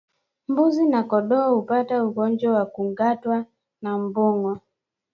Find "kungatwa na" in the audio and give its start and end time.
2.65-3.97